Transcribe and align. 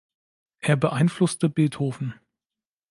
Er 0.61 0.77
beeinflusste 0.77 1.47
Beethoven. 1.47 2.15